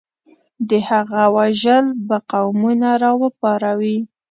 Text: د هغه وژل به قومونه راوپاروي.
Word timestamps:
د 0.69 0.71
هغه 0.89 1.23
وژل 1.35 1.85
به 2.07 2.17
قومونه 2.31 2.89
راوپاروي. 3.03 3.97